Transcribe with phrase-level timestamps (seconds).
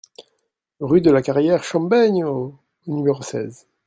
[0.79, 2.57] Rue de la Carrière Chembenyo
[2.87, 3.67] au numéro seize